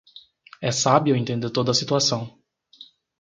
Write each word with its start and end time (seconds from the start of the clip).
É 0.59 0.71
sábio 0.71 1.15
entender 1.15 1.51
toda 1.51 1.69
a 1.69 1.75
situação. 1.75 2.39